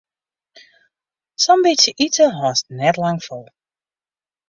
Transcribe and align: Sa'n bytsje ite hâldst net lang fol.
Sa'n 1.45 1.63
bytsje 1.65 1.95
ite 2.07 2.23
hâldst 2.39 2.73
net 2.81 3.01
lang 3.03 3.19
fol. 3.27 3.45